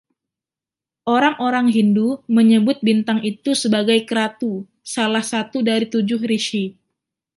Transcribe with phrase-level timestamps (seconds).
[1.15, 4.53] Orang-orang Hindu menyebut bintang itu sebagai "Kratu",
[4.95, 6.65] salah satu dari Tujuh Rishi.